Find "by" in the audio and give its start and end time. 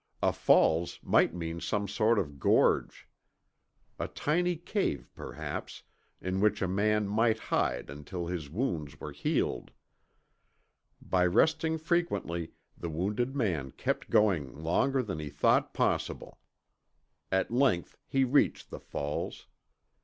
11.03-11.27